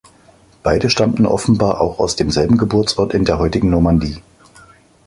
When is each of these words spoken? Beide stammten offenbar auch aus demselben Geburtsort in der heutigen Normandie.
Beide 0.63 0.89
stammten 0.89 1.27
offenbar 1.27 1.79
auch 1.79 1.99
aus 1.99 2.15
demselben 2.15 2.57
Geburtsort 2.57 3.13
in 3.13 3.23
der 3.23 3.37
heutigen 3.37 3.69
Normandie. 3.69 4.17